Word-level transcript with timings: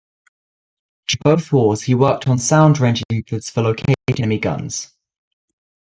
During 1.07 1.35
both 1.37 1.51
wars 1.51 1.83
he 1.83 1.93
worked 1.93 2.27
on 2.27 2.39
sound 2.39 2.79
ranging 2.79 3.05
methods 3.11 3.51
for 3.51 3.61
locating 3.61 3.93
enemy 4.17 4.39
guns. 4.39 4.95